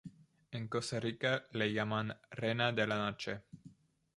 [0.59, 3.39] En Costa Rica le llaman "reina de la noche".